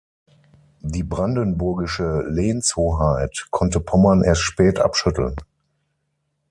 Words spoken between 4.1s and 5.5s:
erst spät abschütteln.